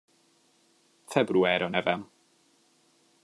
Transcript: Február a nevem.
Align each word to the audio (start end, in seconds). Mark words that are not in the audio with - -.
Február 1.05 1.61
a 1.61 1.67
nevem. 1.67 2.11